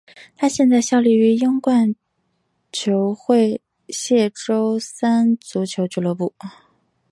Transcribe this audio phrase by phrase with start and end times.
[0.35, 1.93] 他现在效力于英冠
[2.71, 6.33] 球会谢周三足球俱乐部。